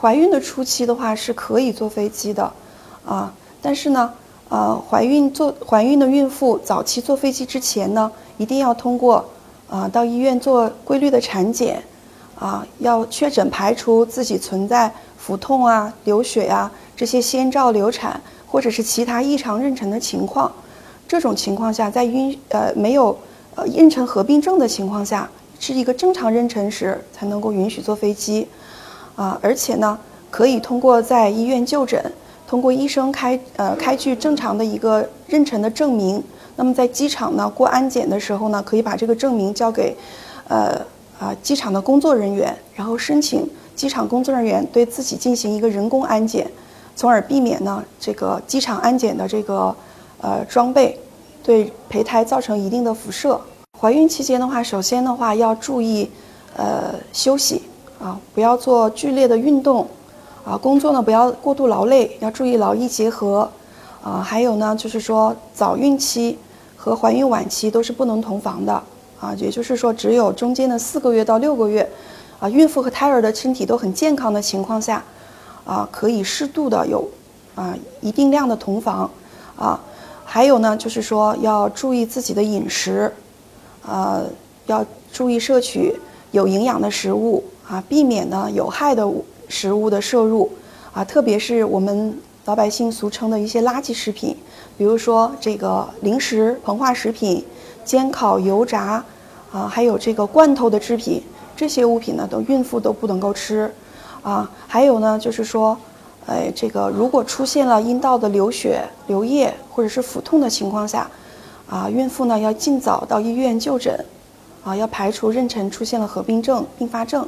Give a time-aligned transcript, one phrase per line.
[0.00, 2.52] 怀孕的初期的话是可以坐飞机的，
[3.04, 4.12] 啊，但是呢，
[4.50, 9.24] 呃，怀孕坐怀孕的孕妇早期坐飞机之前呢，一定要通过
[9.68, 11.82] 啊到医院做规律的产检，
[12.38, 20.52] 啊，要确诊排除自己存在腹痛啊、流血呀这些先兆流产或者是其他异常妊娠的情况。
[21.08, 23.16] 这种情况下，在孕呃没有
[23.54, 25.28] 呃妊娠合并症的情况下，
[25.58, 28.46] 是一个正常妊娠时才能够允许坐飞机。
[29.16, 29.98] 啊，而且呢，
[30.30, 32.12] 可以通过在医院就诊，
[32.46, 36.22] 通过医生开呃开具正常的一个妊娠的证明。
[36.54, 39.96] 那么在机场呢过安检的时候呢，可以把这个证明交给，
[40.48, 40.80] 呃
[41.18, 46.50] 啊机场的工作人员，然后申请机场工作人员对自己进行一个人工安检，
[46.94, 49.74] 从而避免呢这个机场安检的这个
[50.20, 50.98] 呃装备
[51.42, 53.40] 对胚胎造成一定的辐射。
[53.78, 56.10] 怀孕期间的话，首先的话要注意
[56.56, 57.62] 呃休息。
[57.98, 59.88] 啊，不要做剧烈的运动，
[60.44, 63.50] 啊，工作呢不要过度劳累，要注意劳逸结合，
[64.02, 66.36] 啊，还有呢就是说早孕期
[66.76, 68.72] 和怀孕晚期都是不能同房的，
[69.18, 71.88] 啊，也就是说只有中间的四个月到六个月，
[72.38, 75.02] 啊，孕妇和胎儿的身体都很健康的情况下，
[75.64, 77.08] 啊，可以适度的有，
[77.54, 79.10] 啊，一定量的同房，
[79.56, 79.80] 啊，
[80.22, 83.10] 还有呢就是说要注意自己的饮食，
[83.88, 84.24] 呃，
[84.66, 85.98] 要注意摄取
[86.32, 87.42] 有营养的食物。
[87.68, 90.48] 啊，避免呢有害的物食物的摄入，
[90.92, 94.36] 啊，特别是我们老百姓俗称的一些垃圾食品，
[94.78, 97.44] 比如说这个零食、膨化食品、
[97.84, 99.04] 煎烤、油炸，
[99.50, 101.20] 啊，还有这个罐头的制品，
[101.56, 103.72] 这些物品呢，都孕妇都不能够吃，
[104.22, 105.76] 啊，还有呢，就是说，
[106.26, 111.10] 哎，这个如果出现了阴道的流血、流液或者是腹痛的情况下，
[111.68, 114.04] 啊，孕妇呢要尽早到医院就诊，
[114.62, 117.26] 啊，要排除妊娠出现了合并症、并发症。